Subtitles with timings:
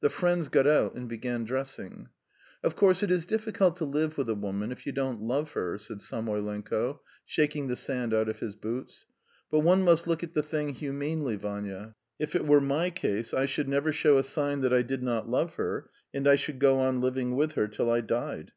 [0.00, 2.08] The friends got out and began dressing.
[2.64, 5.78] "Of course, it is difficult to live with a woman if you don't love her,"
[5.78, 9.06] said Samoylenko, shaking the sand out of his boots.
[9.48, 11.94] "But one must look at the thing humanely, Vanya.
[12.18, 15.28] If it were my case, I should never show a sign that I did not
[15.28, 18.50] love her, and I should go on living with her till I died."